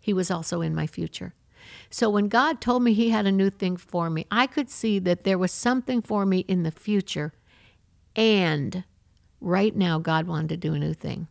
he 0.00 0.12
was 0.12 0.30
also 0.30 0.60
in 0.60 0.76
my 0.76 0.86
future. 0.86 1.34
So 1.90 2.08
when 2.08 2.28
God 2.28 2.60
told 2.60 2.82
me 2.82 2.92
He 2.92 3.10
had 3.10 3.26
a 3.26 3.32
new 3.32 3.50
thing 3.50 3.76
for 3.76 4.10
me, 4.10 4.26
I 4.30 4.46
could 4.46 4.70
see 4.70 4.98
that 5.00 5.24
there 5.24 5.38
was 5.38 5.52
something 5.52 6.02
for 6.02 6.24
me 6.24 6.40
in 6.40 6.62
the 6.62 6.70
future 6.70 7.32
and 8.16 8.84
Right 9.40 9.74
now, 9.74 9.98
God 9.98 10.26
wanted 10.26 10.48
to 10.50 10.56
do 10.56 10.74
a 10.74 10.78
new 10.78 10.92
thing. 10.92 11.26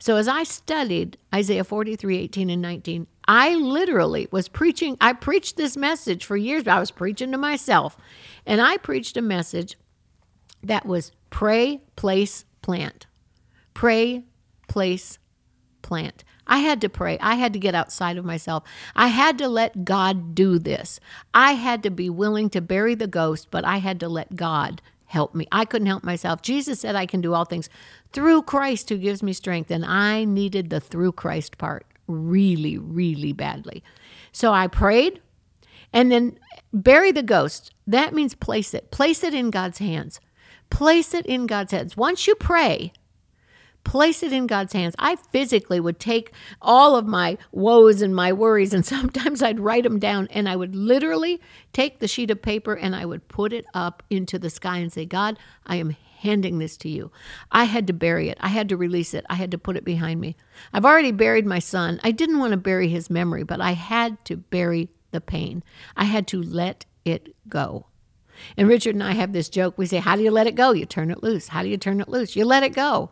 So 0.00 0.16
as 0.16 0.26
I 0.26 0.42
studied 0.42 1.18
Isaiah 1.32 1.62
43, 1.62 2.18
18, 2.18 2.50
and 2.50 2.60
19, 2.60 3.06
I 3.28 3.54
literally 3.54 4.26
was 4.32 4.48
preaching. 4.48 4.96
I 5.00 5.12
preached 5.12 5.56
this 5.56 5.76
message 5.76 6.24
for 6.24 6.36
years, 6.36 6.64
but 6.64 6.72
I 6.72 6.80
was 6.80 6.90
preaching 6.90 7.30
to 7.30 7.38
myself. 7.38 7.96
And 8.44 8.60
I 8.60 8.76
preached 8.78 9.16
a 9.16 9.22
message 9.22 9.76
that 10.64 10.84
was 10.84 11.12
pray, 11.30 11.80
place, 11.94 12.44
plant. 12.60 13.06
Pray, 13.72 14.24
place, 14.66 15.18
plant. 15.82 16.24
I 16.48 16.58
had 16.58 16.80
to 16.80 16.88
pray. 16.88 17.18
I 17.20 17.34
had 17.34 17.52
to 17.52 17.58
get 17.58 17.74
outside 17.74 18.16
of 18.16 18.24
myself. 18.24 18.64
I 18.96 19.08
had 19.08 19.38
to 19.38 19.48
let 19.48 19.84
God 19.84 20.34
do 20.34 20.58
this. 20.58 20.98
I 21.34 21.52
had 21.52 21.82
to 21.82 21.90
be 21.90 22.08
willing 22.10 22.50
to 22.50 22.60
bury 22.60 22.94
the 22.94 23.06
ghost, 23.06 23.48
but 23.50 23.64
I 23.64 23.78
had 23.78 24.00
to 24.00 24.08
let 24.08 24.36
God 24.36 24.80
help 25.06 25.34
me. 25.34 25.46
I 25.52 25.64
couldn't 25.64 25.86
help 25.86 26.04
myself. 26.04 26.42
Jesus 26.42 26.80
said 26.80 26.96
I 26.96 27.06
can 27.06 27.20
do 27.20 27.34
all 27.34 27.44
things 27.44 27.68
through 28.12 28.42
Christ 28.42 28.88
who 28.88 28.96
gives 28.96 29.22
me 29.22 29.32
strength. 29.32 29.70
And 29.70 29.84
I 29.84 30.24
needed 30.24 30.70
the 30.70 30.80
through 30.80 31.12
Christ 31.12 31.58
part 31.58 31.86
really, 32.06 32.78
really 32.78 33.32
badly. 33.32 33.82
So 34.32 34.52
I 34.52 34.66
prayed 34.66 35.20
and 35.92 36.10
then 36.12 36.38
bury 36.72 37.12
the 37.12 37.22
ghost. 37.22 37.74
That 37.86 38.14
means 38.14 38.34
place 38.34 38.74
it, 38.74 38.90
place 38.90 39.22
it 39.24 39.34
in 39.34 39.50
God's 39.50 39.78
hands. 39.78 40.20
Place 40.70 41.14
it 41.14 41.24
in 41.24 41.46
God's 41.46 41.72
hands. 41.72 41.96
Once 41.96 42.26
you 42.26 42.34
pray, 42.34 42.92
place 43.88 44.22
it 44.22 44.34
in 44.34 44.46
God's 44.46 44.74
hands. 44.74 44.94
I 44.98 45.16
physically 45.16 45.80
would 45.80 45.98
take 45.98 46.32
all 46.60 46.94
of 46.94 47.06
my 47.06 47.38
woes 47.52 48.02
and 48.02 48.14
my 48.14 48.34
worries, 48.34 48.74
and 48.74 48.84
sometimes 48.94 49.42
I'd 49.42 49.58
write 49.58 49.84
them 49.84 49.98
down, 49.98 50.28
and 50.30 50.46
I 50.46 50.56
would 50.56 50.76
literally 50.76 51.40
take 51.72 51.98
the 51.98 52.06
sheet 52.06 52.30
of 52.30 52.42
paper 52.42 52.74
and 52.74 52.94
I 52.94 53.06
would 53.06 53.26
put 53.28 53.52
it 53.54 53.64
up 53.72 54.02
into 54.10 54.38
the 54.38 54.50
sky 54.50 54.76
and 54.76 54.92
say, 54.92 55.06
God, 55.06 55.38
I 55.66 55.76
am 55.76 55.96
handing 56.18 56.58
this 56.58 56.76
to 56.78 56.90
you. 56.90 57.10
I 57.50 57.64
had 57.64 57.86
to 57.86 57.92
bury 57.94 58.28
it. 58.28 58.36
I 58.40 58.48
had 58.48 58.68
to 58.68 58.76
release 58.76 59.14
it. 59.14 59.24
I 59.30 59.36
had 59.36 59.52
to 59.52 59.58
put 59.58 59.76
it 59.76 59.84
behind 59.84 60.20
me. 60.20 60.36
I've 60.72 60.84
already 60.84 61.12
buried 61.12 61.46
my 61.46 61.58
son. 61.58 61.98
I 62.02 62.10
didn't 62.10 62.40
want 62.40 62.50
to 62.50 62.58
bury 62.58 62.88
his 62.88 63.08
memory, 63.08 63.42
but 63.42 63.60
I 63.60 63.72
had 63.72 64.22
to 64.26 64.36
bury 64.36 64.90
the 65.12 65.20
pain. 65.22 65.62
I 65.96 66.04
had 66.04 66.26
to 66.28 66.42
let 66.42 66.84
it 67.06 67.34
go. 67.48 67.86
And 68.58 68.68
Richard 68.68 68.94
and 68.94 69.02
I 69.02 69.12
have 69.12 69.32
this 69.32 69.48
joke. 69.48 69.78
We 69.78 69.86
say, 69.86 69.96
How 69.96 70.14
do 70.14 70.22
you 70.22 70.30
let 70.30 70.46
it 70.46 70.54
go? 70.54 70.72
You 70.72 70.84
turn 70.84 71.10
it 71.10 71.22
loose. 71.22 71.48
How 71.48 71.62
do 71.62 71.68
you 71.68 71.78
turn 71.78 72.00
it 72.00 72.08
loose? 72.08 72.36
You 72.36 72.44
let 72.44 72.62
it 72.62 72.74
go. 72.74 73.10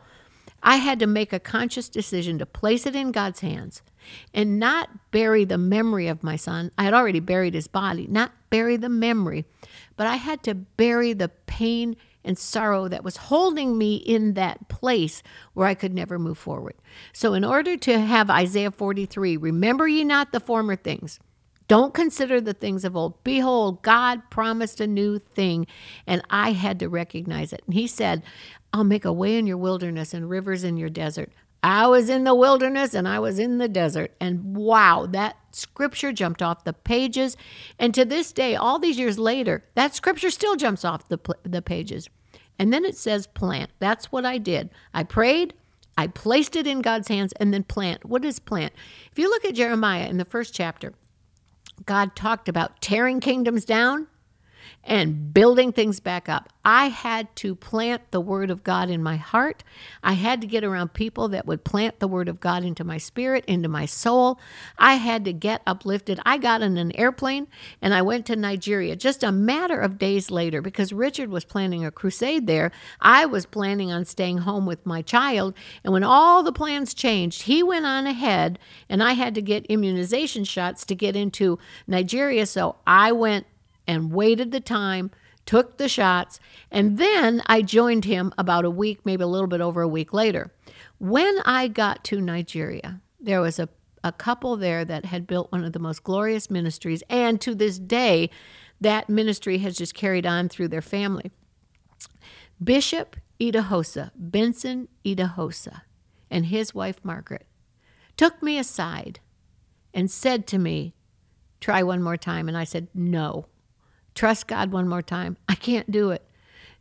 I 0.67 0.77
had 0.77 0.99
to 0.99 1.07
make 1.07 1.33
a 1.33 1.39
conscious 1.39 1.89
decision 1.89 2.41
to 2.41 2.45
place 2.45 2.87
it 2.87 2.97
in 2.97 3.13
God's 3.13 3.39
hands 3.39 3.83
and 4.35 4.59
not 4.59 4.91
bury 5.13 5.45
the 5.45 5.59
memory 5.59 6.09
of 6.09 6.25
my 6.25 6.35
son. 6.35 6.73
I 6.77 6.83
had 6.83 6.93
already 6.93 7.21
buried 7.21 7.55
his 7.55 7.69
body, 7.69 8.09
not 8.11 8.33
bury 8.51 8.77
the 8.77 8.89
memory, 8.89 9.45
but 9.97 10.09
I 10.09 10.17
had 10.17 10.43
to 10.43 10.55
bury 10.57 11.13
the 11.13 11.29
pain 11.29 11.95
and 12.25 12.37
sorrow 12.37 12.89
that 12.89 13.05
was 13.05 13.17
holding 13.17 13.79
me 13.79 13.95
in 13.95 14.35
that 14.35 14.69
place 14.69 15.23
where 15.55 15.69
I 15.69 15.75
could 15.75 15.95
never 15.95 16.19
move 16.19 16.37
forward. 16.37 16.75
So, 17.13 17.35
in 17.35 17.45
order 17.45 17.77
to 17.77 18.01
have 18.01 18.29
Isaiah 18.29 18.73
43, 18.73 19.37
remember 19.37 19.87
ye 19.87 20.03
not 20.03 20.33
the 20.33 20.41
former 20.41 20.75
things. 20.75 21.21
Don't 21.69 21.95
consider 21.95 22.41
the 22.41 22.55
things 22.55 22.85
of 22.85 22.97
old. 22.97 23.23
Behold, 23.25 23.83
God 23.83 24.23
promised 24.31 24.81
a 24.81 24.87
new 24.87 25.19
thing, 25.19 25.67
and 26.07 26.23
I 26.31 26.53
had 26.53 26.79
to 26.81 26.89
recognize 26.89 27.53
it. 27.53 27.63
And 27.67 27.75
He 27.75 27.87
said, 27.87 28.23
I'll 28.77 28.85
make 28.85 29.07
a 29.07 29.13
way 29.13 29.39
in 29.39 29.47
your 29.47 29.57
wilderness 29.57 30.13
and 30.13 30.29
rivers 30.29 30.63
in 30.63 30.77
your 30.77 30.91
desert. 30.91 31.33
I 31.63 31.87
was 31.87 32.11
in 32.11 32.25
the 32.25 32.35
wilderness 32.35 32.93
and 32.93 33.09
I 33.09 33.19
was 33.19 33.39
in 33.39 33.57
the 33.57 33.69
desert. 33.69 34.13
And 34.21 34.55
wow, 34.55 35.07
that 35.13 35.37
scripture 35.51 36.13
jumped 36.13 36.43
off 36.43 36.65
the 36.65 36.75
pages. 36.75 37.39
And 37.79 37.95
to 37.95 38.05
this 38.05 38.33
day, 38.33 38.55
all 38.55 38.79
these 38.79 38.99
years 38.99 39.19
later, 39.19 39.65
that 39.77 39.95
scripture 39.95 40.29
still 40.29 40.57
jumps 40.57 40.85
off 40.85 41.09
the, 41.09 41.19
the 41.43 41.63
pages. 41.63 42.11
And 42.59 42.71
then 42.71 42.85
it 42.85 42.99
says 42.99 43.27
plant. 43.27 43.71
That's 43.79 44.13
what 44.13 44.27
I 44.27 44.37
did. 44.37 44.69
I 44.93 45.05
prayed, 45.05 45.55
I 45.97 46.09
placed 46.09 46.55
it 46.55 46.67
in 46.67 46.83
God's 46.83 47.09
hands, 47.09 47.33
and 47.41 47.55
then 47.55 47.65
plant. 47.65 48.05
What 48.05 48.27
is 48.27 48.39
plant? 48.39 48.75
If 49.11 49.19
you 49.19 49.31
look 49.31 49.47
at 49.47 49.55
Jeremiah 49.55 50.07
in 50.07 50.19
the 50.19 50.27
first 50.27 50.55
chapter, 50.55 50.93
God 51.87 52.15
talked 52.15 52.47
about 52.47 52.83
tearing 52.83 53.21
kingdoms 53.21 53.65
down 53.65 54.09
and 54.87 55.35
building 55.35 55.73
things 55.73 55.99
back 55.99 56.29
up. 56.29 56.49
I 56.65 56.89
had 56.89 57.35
to 57.37 57.55
plant 57.55 58.03
the 58.13 58.21
Word 58.21 58.51
of 58.51 58.63
God 58.65 58.89
in 58.89 59.03
my 59.03 59.17
heart. 59.17 59.65
I 60.03 60.13
had 60.13 60.41
to 60.41 60.47
get 60.47 60.65
around 60.65 60.95
people 60.95 61.29
that 61.29 61.47
would 61.47 61.65
plant 61.65 61.99
the 61.99 62.09
Word 62.09 62.29
of 62.29 62.41
God 62.41 62.65
into 62.65 62.85
my 62.85 62.99
spirit, 62.99 63.45
into 63.47 63.69
my 63.69 63.85
soul. 63.85 64.39
I 64.79 64.95
had 64.95 65.25
to 65.25 65.33
get 65.33 65.63
uplifted. 65.67 66.21
I 66.25 66.39
got 66.39 66.63
in 66.63 66.77
an 66.77 66.93
airplane 66.97 67.49
and 67.83 67.95
I 67.95 68.03
went 68.03 68.27
to 68.27 68.37
Nigeria 68.37 68.95
just 68.95 69.25
a 69.25 69.33
matter 69.33 69.79
of 69.79 69.99
days 69.99 70.31
later 70.31 70.63
because 70.63 70.93
Richard 70.93 71.31
was 71.31 71.45
planning 71.45 71.85
a 71.85 71.91
crusade 71.91 72.47
there. 72.47 72.71
I 73.01 73.27
was 73.27 73.45
planning 73.45 73.91
on 73.91 74.05
staying 74.05 74.39
home 74.39 74.67
with 74.67 74.87
my 74.87 75.03
child. 75.03 75.55
And 75.83 75.93
when 75.93 76.05
all 76.05 76.45
the 76.45 76.53
plans 76.53 76.95
changed, 76.95 77.43
he 77.43 77.63
went 77.63 77.87
on 77.87 78.07
ahead 78.07 78.59
and 78.89 79.03
I 79.03 79.15
had 79.15 79.35
to 79.35 79.43
get 79.43 79.67
immunization 79.67 80.45
shots 80.45 80.85
to 80.87 80.95
get 80.95 81.17
into 81.17 81.59
Nigeria. 81.89 82.47
So 82.47 82.77
I 82.87 83.11
went 83.11 83.47
and 83.87 84.13
waited 84.13 84.53
the 84.53 84.61
time, 84.61 85.11
took 85.45 85.77
the 85.77 85.89
shots, 85.89 86.41
and 86.71 86.99
then 86.99 87.43
I 87.47 87.63
joined 87.63 88.05
him 88.05 88.33
about 88.37 88.65
a 88.65 88.71
week, 88.71 89.05
maybe 89.05 89.23
a 89.23 89.29
little 89.29 89.47
bit 89.47 89.61
over 89.61 89.83
a 89.83 89.89
week 89.89 90.13
later. 90.13 90.53
When 90.99 91.39
I 91.45 91.69
got 91.69 92.05
to 92.05 92.21
Nigeria, 92.21 93.01
there 93.21 93.41
was 93.41 93.59
a, 93.59 93.69
a 94.03 94.13
couple 94.13 94.57
there 94.57 94.85
that 94.85 95.05
had 95.05 95.27
built 95.27 95.53
one 95.53 95.65
of 95.65 95.73
the 95.73 95.79
most 95.79 96.03
glorious 96.03 96.51
ministries, 96.51 97.03
and 97.09 97.41
to 97.41 97.55
this 97.55 97.79
day, 97.79 98.31
that 98.81 99.09
ministry 99.09 99.59
has 99.59 99.77
just 99.77 99.95
carried 99.95 100.27
on 100.27 100.49
through 100.49 100.69
their 100.69 100.83
family. 100.83 101.31
Bishop 102.63 103.17
Idahosa, 103.41 104.11
Benson 104.17 104.89
Idahosa, 105.05 105.83
and 106.31 106.47
his 106.47 106.75
wife 106.75 106.99
Margaret 107.03 107.47
took 108.17 108.43
me 108.43 108.59
aside 108.59 109.21
and 109.95 110.11
said 110.11 110.47
to 110.49 110.59
me, 110.59 110.95
Try 111.61 111.83
one 111.83 112.03
more 112.03 112.17
time. 112.17 112.49
And 112.49 112.57
I 112.57 112.65
said, 112.65 112.89
No. 112.95 113.47
Trust 114.17 114.49
God 114.49 114.73
one 114.73 114.89
more 114.89 115.03
time. 115.03 115.37
I 115.49 115.55
can't 115.55 115.91
do 115.91 116.11
it. 116.11 116.23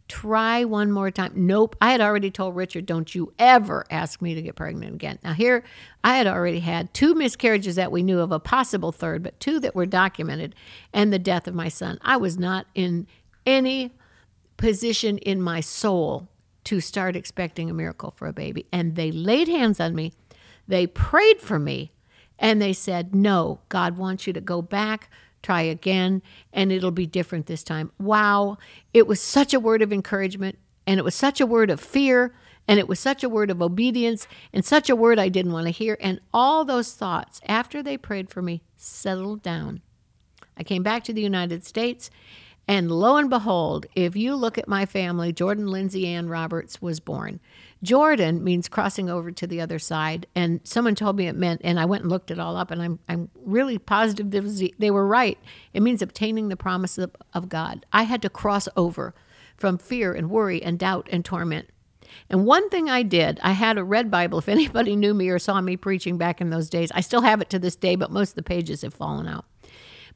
Try 0.08 0.64
one 0.64 0.92
more 0.92 1.12
time. 1.12 1.34
Nope. 1.36 1.76
I 1.82 1.92
had 1.92 2.00
already 2.00 2.32
told 2.32 2.56
Richard, 2.56 2.86
don't 2.86 3.14
you 3.14 3.34
ever 3.38 3.86
ask 3.90 4.22
me 4.22 4.36
to 4.36 4.42
get 4.42 4.56
pregnant 4.56 4.96
again. 4.96 5.20
Now, 5.24 5.34
here, 5.34 5.64
I 6.04 6.16
had 6.16 6.28
already 6.28 6.60
had 6.60 6.94
two 6.94 7.14
miscarriages 7.14 7.76
that 7.76 7.92
we 7.92 8.04
knew 8.04 8.20
of, 8.20 8.32
a 8.32 8.40
possible 8.40 8.92
third, 8.92 9.22
but 9.22 9.40
two 9.40 9.60
that 9.60 9.76
were 9.76 9.86
documented, 9.86 10.56
and 10.94 11.12
the 11.12 11.20
death 11.20 11.48
of 11.48 11.56
my 11.56 11.70
son. 11.70 11.98
I 12.02 12.18
was 12.18 12.38
not 12.38 12.68
in 12.74 13.08
any 13.46 13.92
position 14.58 15.18
in 15.18 15.42
my 15.42 15.60
soul 15.60 16.30
to 16.66 16.80
start 16.80 17.16
expecting 17.16 17.70
a 17.70 17.74
miracle 17.74 18.14
for 18.16 18.28
a 18.28 18.34
baby. 18.34 18.68
And 18.72 18.96
they 18.96 19.12
laid 19.12 19.48
hands 19.48 19.80
on 19.80 19.94
me, 19.94 20.14
they 20.68 20.88
prayed 20.88 21.42
for 21.42 21.60
me, 21.60 21.92
and 22.40 22.62
they 22.62 22.74
said, 22.74 23.16
No, 23.16 23.60
God 23.70 23.98
wants 23.98 24.28
you 24.28 24.34
to 24.34 24.42
go 24.42 24.62
back 24.62 25.10
try 25.46 25.62
again, 25.62 26.22
and 26.52 26.72
it'll 26.72 26.92
be 26.92 27.06
different 27.06 27.46
this 27.46 27.64
time. 27.64 27.92
Wow, 28.00 28.58
it 28.94 29.06
was 29.06 29.22
such 29.22 29.54
a 29.54 29.60
word 29.60 29.82
of 29.82 29.94
encouragement, 29.94 30.58
and 30.88 31.00
it 31.00 31.04
was 31.04 31.16
such 31.16 31.40
a 31.40 31.46
word 31.46 31.70
of 31.70 31.80
fear, 31.80 32.36
and 32.68 32.80
it 32.80 32.88
was 32.88 33.00
such 33.00 33.24
a 33.24 33.30
word 33.30 33.52
of 33.52 33.62
obedience, 33.62 34.28
and 34.52 34.66
such 34.66 34.90
a 34.90 34.96
word 34.96 35.20
I 35.20 35.30
didn't 35.30 35.54
want 35.54 35.68
to 35.68 35.72
hear. 35.72 35.98
And 36.02 36.20
all 36.34 36.66
those 36.66 36.94
thoughts, 36.94 37.40
after 37.48 37.84
they 37.84 37.96
prayed 37.96 38.30
for 38.30 38.42
me, 38.42 38.64
settled 38.76 39.44
down. 39.44 39.82
I 40.58 40.64
came 40.64 40.82
back 40.82 41.04
to 41.04 41.14
the 41.14 41.22
United 41.22 41.64
States, 41.64 42.10
and 42.68 42.90
lo 42.90 43.18
and 43.18 43.30
behold, 43.30 43.86
if 43.96 44.16
you 44.16 44.36
look 44.36 44.58
at 44.58 44.68
my 44.68 44.88
family, 44.88 45.32
Jordan 45.32 45.68
Lindsay 45.68 46.08
Ann 46.08 46.28
Roberts 46.28 46.82
was 46.82 47.00
born. 47.00 47.40
Jordan 47.86 48.44
means 48.44 48.68
crossing 48.68 49.10
over 49.10 49.32
to 49.32 49.48
the 49.48 49.62
other 49.62 49.80
side. 49.80 50.26
And 50.36 50.60
someone 50.64 50.96
told 50.96 51.16
me 51.16 51.28
it 51.28 51.36
meant, 51.36 51.62
and 51.64 51.80
I 51.80 51.86
went 51.86 52.04
and 52.04 52.12
looked 52.12 52.32
it 52.32 52.40
all 52.40 52.58
up, 52.58 52.72
and 52.72 52.82
I'm, 52.82 53.00
I'm 53.08 53.30
really 53.36 53.78
positive 53.78 54.32
they 54.32 54.92
were 54.92 55.08
right. 55.08 55.38
It 55.74 55.82
means 55.82 56.02
obtaining 56.02 56.50
the 56.50 56.58
promise 56.58 56.98
of, 56.98 57.16
of 57.34 57.48
God. 57.48 57.86
I 57.94 58.04
had 58.04 58.22
to 58.24 58.30
cross 58.30 58.68
over 58.76 59.14
from 59.56 59.78
fear 59.78 60.14
and 60.14 60.30
worry 60.30 60.62
and 60.62 60.80
doubt 60.80 61.08
and 61.12 61.24
torment. 61.24 61.70
And 62.30 62.46
one 62.46 62.70
thing 62.70 62.90
I 62.90 63.04
did, 63.04 63.40
I 63.44 63.52
had 63.52 63.78
a 63.78 63.84
red 63.84 64.10
Bible. 64.10 64.40
If 64.40 64.50
anybody 64.50 64.96
knew 64.96 65.14
me 65.14 65.30
or 65.30 65.40
saw 65.40 65.62
me 65.62 65.78
preaching 65.78 66.18
back 66.18 66.42
in 66.42 66.50
those 66.50 66.70
days, 66.70 66.92
I 66.94 67.02
still 67.02 67.22
have 67.22 67.42
it 67.42 67.50
to 67.52 67.60
this 67.60 67.76
day, 67.76 67.96
but 67.96 68.12
most 68.12 68.32
of 68.32 68.36
the 68.36 68.44
pages 68.44 68.82
have 68.82 68.94
fallen 68.94 69.28
out. 69.28 69.46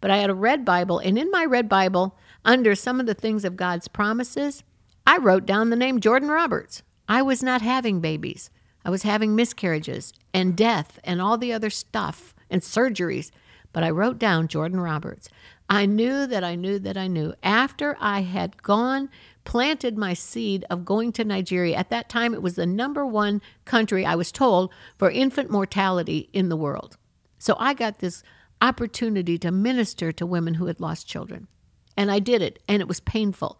But 0.01 0.11
I 0.11 0.17
had 0.17 0.29
a 0.29 0.35
red 0.35 0.65
Bible, 0.65 0.99
and 0.99 1.17
in 1.17 1.29
my 1.29 1.45
red 1.45 1.69
Bible, 1.69 2.17
under 2.43 2.73
some 2.73 2.99
of 2.99 3.05
the 3.05 3.13
things 3.13 3.45
of 3.45 3.57
God's 3.57 3.87
promises, 3.87 4.63
I 5.05 5.17
wrote 5.17 5.45
down 5.45 5.69
the 5.69 5.75
name 5.75 5.99
Jordan 5.99 6.29
Roberts. 6.29 6.83
I 7.09 7.23
was 7.23 7.41
not 7.41 7.63
having 7.63 7.99
babies. 7.99 8.51
I 8.85 8.91
was 8.91 9.01
having 9.01 9.35
miscarriages 9.35 10.13
and 10.31 10.55
death 10.55 10.99
and 11.03 11.19
all 11.19 11.39
the 11.39 11.51
other 11.51 11.71
stuff 11.71 12.35
and 12.51 12.61
surgeries. 12.61 13.31
But 13.73 13.83
I 13.83 13.89
wrote 13.89 14.19
down 14.19 14.47
Jordan 14.47 14.79
Roberts. 14.79 15.27
I 15.69 15.87
knew 15.87 16.27
that 16.27 16.43
I 16.43 16.55
knew 16.55 16.77
that 16.79 16.97
I 16.97 17.07
knew. 17.07 17.33
After 17.43 17.97
I 17.99 18.21
had 18.21 18.61
gone, 18.61 19.09
planted 19.43 19.97
my 19.97 20.13
seed 20.13 20.65
of 20.69 20.85
going 20.85 21.11
to 21.13 21.23
Nigeria, 21.23 21.75
at 21.75 21.89
that 21.89 22.09
time 22.09 22.33
it 22.33 22.41
was 22.41 22.55
the 22.55 22.65
number 22.65 23.05
one 23.05 23.41
country, 23.65 24.05
I 24.05 24.15
was 24.15 24.31
told, 24.31 24.71
for 24.97 25.09
infant 25.09 25.49
mortality 25.49 26.29
in 26.31 26.49
the 26.49 26.57
world. 26.57 26.97
So 27.37 27.55
I 27.59 27.73
got 27.73 27.99
this 27.99 28.23
opportunity 28.61 29.37
to 29.39 29.51
minister 29.51 30.11
to 30.11 30.25
women 30.25 30.55
who 30.55 30.65
had 30.65 30.79
lost 30.79 31.07
children. 31.07 31.47
And 31.95 32.11
I 32.11 32.19
did 32.19 32.41
it, 32.41 32.61
and 32.67 32.81
it 32.81 32.87
was 32.87 32.99
painful 32.99 33.59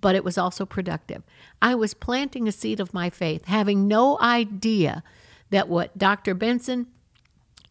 but 0.00 0.14
it 0.14 0.24
was 0.24 0.38
also 0.38 0.64
productive. 0.64 1.22
I 1.60 1.74
was 1.74 1.94
planting 1.94 2.48
a 2.48 2.52
seed 2.52 2.80
of 2.80 2.94
my 2.94 3.10
faith, 3.10 3.44
having 3.46 3.86
no 3.88 4.18
idea 4.20 5.02
that 5.50 5.68
what 5.68 5.96
Dr. 5.98 6.34
Benson 6.34 6.86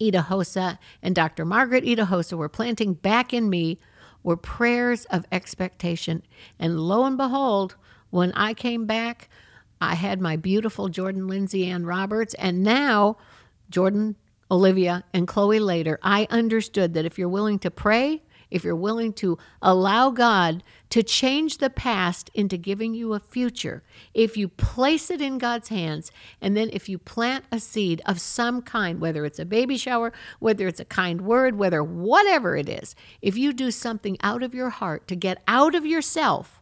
Idahosa 0.00 0.78
and 1.02 1.14
Dr. 1.14 1.44
Margaret 1.44 1.84
Idahosa 1.84 2.36
were 2.36 2.48
planting 2.48 2.94
back 2.94 3.34
in 3.34 3.50
me 3.50 3.78
were 4.22 4.36
prayers 4.36 5.04
of 5.06 5.26
expectation. 5.30 6.22
And 6.58 6.80
lo 6.80 7.04
and 7.04 7.16
behold, 7.16 7.76
when 8.10 8.32
I 8.32 8.54
came 8.54 8.86
back, 8.86 9.28
I 9.80 9.94
had 9.94 10.20
my 10.20 10.36
beautiful 10.36 10.88
Jordan 10.88 11.26
Lindsay 11.26 11.66
Ann 11.66 11.86
Roberts, 11.86 12.34
and 12.34 12.62
now 12.62 13.16
Jordan, 13.70 14.16
Olivia, 14.50 15.04
and 15.14 15.26
Chloe 15.26 15.58
later. 15.58 15.98
I 16.02 16.26
understood 16.30 16.92
that 16.94 17.06
if 17.06 17.18
you're 17.18 17.28
willing 17.28 17.58
to 17.60 17.70
pray, 17.70 18.22
if 18.50 18.64
you're 18.64 18.76
willing 18.76 19.12
to 19.14 19.38
allow 19.62 20.10
God 20.10 20.62
to 20.90 21.02
change 21.02 21.58
the 21.58 21.70
past 21.70 22.30
into 22.34 22.56
giving 22.56 22.94
you 22.94 23.14
a 23.14 23.20
future, 23.20 23.82
if 24.12 24.36
you 24.36 24.48
place 24.48 25.10
it 25.10 25.20
in 25.20 25.38
God's 25.38 25.68
hands, 25.68 26.10
and 26.40 26.56
then 26.56 26.70
if 26.72 26.88
you 26.88 26.98
plant 26.98 27.44
a 27.52 27.60
seed 27.60 28.02
of 28.06 28.20
some 28.20 28.62
kind, 28.62 29.00
whether 29.00 29.24
it's 29.24 29.38
a 29.38 29.44
baby 29.44 29.76
shower, 29.76 30.12
whether 30.38 30.66
it's 30.66 30.80
a 30.80 30.84
kind 30.84 31.20
word, 31.20 31.56
whether 31.56 31.82
whatever 31.82 32.56
it 32.56 32.68
is, 32.68 32.94
if 33.22 33.36
you 33.36 33.52
do 33.52 33.70
something 33.70 34.16
out 34.22 34.42
of 34.42 34.54
your 34.54 34.70
heart 34.70 35.06
to 35.08 35.16
get 35.16 35.42
out 35.46 35.74
of 35.74 35.86
yourself 35.86 36.59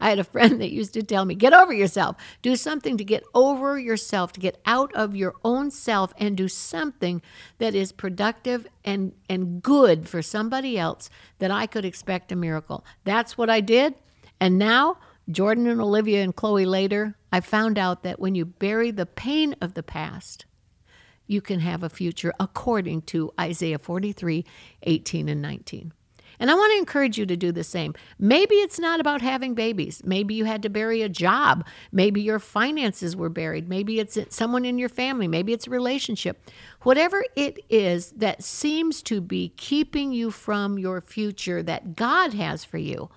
I 0.00 0.10
had 0.10 0.18
a 0.18 0.24
friend 0.24 0.60
that 0.60 0.72
used 0.72 0.94
to 0.94 1.02
tell 1.02 1.24
me, 1.24 1.34
get 1.34 1.52
over 1.52 1.72
yourself. 1.72 2.16
Do 2.42 2.56
something 2.56 2.96
to 2.96 3.04
get 3.04 3.24
over 3.34 3.78
yourself, 3.78 4.32
to 4.32 4.40
get 4.40 4.60
out 4.64 4.94
of 4.94 5.16
your 5.16 5.34
own 5.44 5.70
self 5.70 6.12
and 6.18 6.36
do 6.36 6.48
something 6.48 7.22
that 7.58 7.74
is 7.74 7.92
productive 7.92 8.66
and, 8.84 9.12
and 9.28 9.62
good 9.62 10.08
for 10.08 10.22
somebody 10.22 10.78
else 10.78 11.10
that 11.38 11.50
I 11.50 11.66
could 11.66 11.84
expect 11.84 12.32
a 12.32 12.36
miracle. 12.36 12.84
That's 13.04 13.36
what 13.36 13.50
I 13.50 13.60
did. 13.60 13.94
And 14.40 14.58
now, 14.58 14.98
Jordan 15.30 15.66
and 15.66 15.80
Olivia 15.80 16.22
and 16.22 16.34
Chloe 16.34 16.64
later, 16.64 17.14
I 17.32 17.40
found 17.40 17.78
out 17.78 18.02
that 18.02 18.18
when 18.18 18.34
you 18.34 18.44
bury 18.44 18.90
the 18.90 19.06
pain 19.06 19.54
of 19.60 19.74
the 19.74 19.82
past, 19.82 20.46
you 21.26 21.42
can 21.42 21.60
have 21.60 21.82
a 21.82 21.90
future 21.90 22.32
according 22.40 23.02
to 23.02 23.32
Isaiah 23.38 23.78
43 23.78 24.44
18 24.82 25.28
and 25.28 25.42
19. 25.42 25.92
And 26.40 26.50
I 26.50 26.54
want 26.54 26.72
to 26.72 26.78
encourage 26.78 27.18
you 27.18 27.26
to 27.26 27.36
do 27.36 27.52
the 27.52 27.64
same. 27.64 27.94
Maybe 28.18 28.56
it's 28.56 28.78
not 28.78 29.00
about 29.00 29.22
having 29.22 29.54
babies. 29.54 30.02
Maybe 30.04 30.34
you 30.34 30.44
had 30.44 30.62
to 30.62 30.68
bury 30.68 31.02
a 31.02 31.08
job. 31.08 31.66
Maybe 31.92 32.20
your 32.20 32.38
finances 32.38 33.16
were 33.16 33.28
buried. 33.28 33.68
Maybe 33.68 33.98
it's 34.00 34.18
someone 34.30 34.64
in 34.64 34.78
your 34.78 34.88
family. 34.88 35.28
Maybe 35.28 35.52
it's 35.52 35.66
a 35.66 35.70
relationship. 35.70 36.50
Whatever 36.82 37.24
it 37.36 37.64
is 37.68 38.12
that 38.12 38.42
seems 38.42 39.02
to 39.02 39.20
be 39.20 39.50
keeping 39.56 40.12
you 40.12 40.30
from 40.30 40.78
your 40.78 41.00
future 41.00 41.62
that 41.62 41.96
God 41.96 42.34
has 42.34 42.64
for 42.64 42.78
you. 42.78 43.10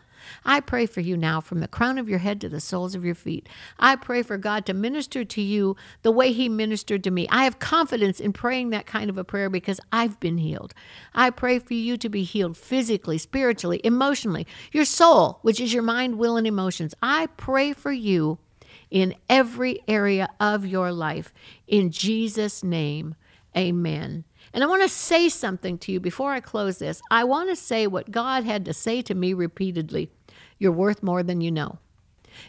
I 0.45 0.59
pray 0.59 0.85
for 0.85 1.01
you 1.01 1.17
now 1.17 1.41
from 1.41 1.59
the 1.59 1.67
crown 1.67 1.97
of 1.97 2.09
your 2.09 2.19
head 2.19 2.41
to 2.41 2.49
the 2.49 2.59
soles 2.59 2.95
of 2.95 3.05
your 3.05 3.15
feet. 3.15 3.47
I 3.79 3.95
pray 3.95 4.23
for 4.23 4.37
God 4.37 4.65
to 4.65 4.73
minister 4.73 5.23
to 5.25 5.41
you 5.41 5.75
the 6.01 6.11
way 6.11 6.31
He 6.31 6.49
ministered 6.49 7.03
to 7.03 7.11
me. 7.11 7.27
I 7.29 7.43
have 7.43 7.59
confidence 7.59 8.19
in 8.19 8.33
praying 8.33 8.69
that 8.71 8.85
kind 8.85 9.09
of 9.09 9.17
a 9.17 9.23
prayer 9.23 9.49
because 9.49 9.79
I've 9.91 10.19
been 10.19 10.37
healed. 10.37 10.73
I 11.13 11.29
pray 11.29 11.59
for 11.59 11.73
you 11.73 11.97
to 11.97 12.09
be 12.09 12.23
healed 12.23 12.57
physically, 12.57 13.17
spiritually, 13.17 13.81
emotionally, 13.83 14.47
your 14.71 14.85
soul, 14.85 15.39
which 15.41 15.59
is 15.59 15.73
your 15.73 15.83
mind, 15.83 16.17
will, 16.17 16.37
and 16.37 16.47
emotions. 16.47 16.93
I 17.01 17.27
pray 17.37 17.73
for 17.73 17.91
you 17.91 18.37
in 18.89 19.15
every 19.29 19.81
area 19.87 20.29
of 20.39 20.65
your 20.65 20.91
life. 20.91 21.33
In 21.67 21.91
Jesus' 21.91 22.63
name, 22.63 23.15
amen. 23.55 24.25
And 24.53 24.63
I 24.63 24.67
want 24.67 24.81
to 24.83 24.89
say 24.89 25.29
something 25.29 25.77
to 25.79 25.91
you 25.91 25.99
before 25.99 26.33
I 26.33 26.39
close 26.39 26.77
this. 26.79 27.01
I 27.09 27.23
want 27.23 27.49
to 27.49 27.55
say 27.55 27.87
what 27.87 28.11
God 28.11 28.43
had 28.43 28.65
to 28.65 28.73
say 28.73 29.01
to 29.03 29.15
me 29.15 29.33
repeatedly 29.33 30.09
You're 30.59 30.71
worth 30.71 31.01
more 31.01 31.23
than 31.23 31.41
you 31.41 31.51
know. 31.51 31.79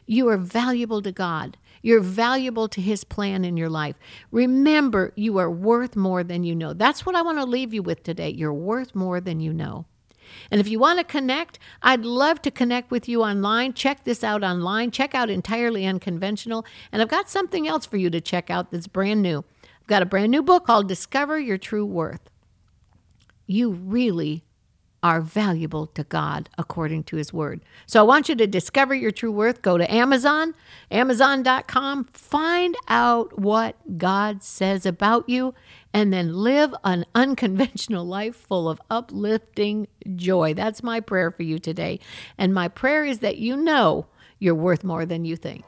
You 0.07 0.29
are 0.29 0.37
valuable 0.37 1.03
to 1.03 1.13
God. 1.13 1.57
You're 1.83 2.01
valuable 2.01 2.69
to 2.69 2.81
His 2.81 3.05
plan 3.05 3.45
in 3.45 3.57
your 3.57 3.69
life. 3.69 3.97
Remember, 4.31 5.13
you 5.17 5.39
are 5.39 5.51
worth 5.51 5.97
more 5.97 6.23
than 6.23 6.45
you 6.45 6.55
know. 6.55 6.73
That's 6.73 7.05
what 7.05 7.17
I 7.17 7.23
want 7.23 7.39
to 7.39 7.45
leave 7.45 7.75
you 7.75 7.83
with 7.83 8.03
today. 8.03 8.31
You're 8.31 8.55
worth 8.55 8.95
more 8.95 9.21
than 9.21 9.41
you 9.41 9.53
know. 9.53 9.87
And 10.51 10.61
if 10.61 10.69
you 10.69 10.79
want 10.79 10.99
to 10.99 11.05
connect, 11.05 11.59
I'd 11.83 12.05
love 12.05 12.41
to 12.43 12.51
connect 12.51 12.91
with 12.91 13.09
you 13.09 13.23
online. 13.23 13.75
Check 13.75 14.05
this 14.05 14.25
out 14.25 14.43
online. 14.43 14.91
Check 14.91 15.15
out 15.15 15.29
Entirely 15.29 15.85
Unconventional. 15.85 16.65
And 16.91 17.03
I've 17.03 17.09
got 17.09 17.29
something 17.29 17.69
else 17.69 17.85
for 17.85 17.97
you 17.97 18.09
to 18.11 18.21
check 18.21 18.49
out 18.49 18.71
that's 18.71 18.87
brand 18.87 19.23
new. 19.23 19.45
Got 19.93 20.01
a 20.01 20.07
brand 20.07 20.33
new 20.33 20.43
book 20.43 20.65
called 20.65 20.89
Discover 20.89 21.39
Your 21.39 21.59
True 21.59 21.85
Worth. 21.85 22.31
You 23.47 23.73
really 23.73 24.43
are 25.03 25.21
valuable 25.21 25.87
to 25.89 26.03
God 26.05 26.49
according 26.57 27.05
to 27.05 27.17
his 27.17 27.31
word. 27.31 27.61
So 27.85 28.01
I 28.01 28.03
want 28.05 28.31
you 28.31 28.35
to 28.37 28.47
discover 28.47 28.95
your 28.95 29.11
true 29.11 29.31
worth. 29.31 29.61
Go 29.61 29.77
to 29.77 29.93
Amazon, 29.93 30.55
amazon.com, 30.91 32.05
find 32.15 32.75
out 32.89 33.39
what 33.39 33.99
God 33.99 34.43
says 34.43 34.87
about 34.87 35.29
you, 35.29 35.53
and 35.93 36.11
then 36.11 36.33
live 36.33 36.75
an 36.85 37.05
unconventional 37.15 38.07
life 38.07 38.37
full 38.37 38.71
of 38.71 38.81
uplifting 38.89 39.89
joy. 40.17 40.55
That's 40.55 40.83
my 40.83 41.01
prayer 41.01 41.31
for 41.31 41.43
you 41.43 41.59
today. 41.59 42.01
And 42.39 42.55
my 42.55 42.69
prayer 42.69 43.05
is 43.05 43.19
that 43.19 43.37
you 43.37 43.59
know 43.59 44.07
you're 44.39 44.55
worth 44.55 44.85
more 44.85 45.05
than 45.05 45.27
you 45.27 45.37
think. 45.37 45.67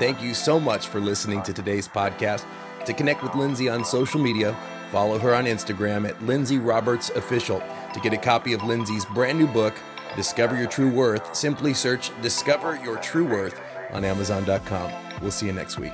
Thank 0.00 0.22
you 0.22 0.32
so 0.32 0.58
much 0.58 0.86
for 0.86 0.98
listening 0.98 1.42
to 1.42 1.52
today's 1.52 1.86
podcast. 1.86 2.46
To 2.86 2.94
connect 2.94 3.22
with 3.22 3.34
Lindsay 3.34 3.68
on 3.68 3.84
social 3.84 4.18
media, 4.18 4.56
follow 4.90 5.18
her 5.18 5.34
on 5.34 5.44
Instagram 5.44 6.08
at 6.08 6.22
Lindsay 6.22 6.56
Roberts 6.56 7.10
Official. 7.10 7.62
To 7.92 8.00
get 8.00 8.14
a 8.14 8.16
copy 8.16 8.54
of 8.54 8.64
Lindsay's 8.64 9.04
brand 9.04 9.38
new 9.38 9.46
book, 9.46 9.74
Discover 10.16 10.56
Your 10.56 10.68
True 10.68 10.90
Worth, 10.90 11.36
simply 11.36 11.74
search 11.74 12.18
Discover 12.22 12.76
Your 12.82 12.96
True 12.96 13.26
Worth 13.26 13.60
on 13.92 14.06
Amazon.com. 14.06 14.90
We'll 15.20 15.32
see 15.32 15.44
you 15.44 15.52
next 15.52 15.78
week. 15.78 15.92